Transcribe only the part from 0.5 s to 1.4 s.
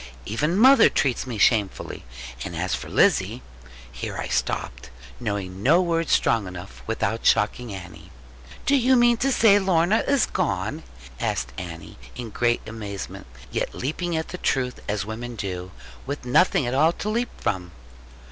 mother treats me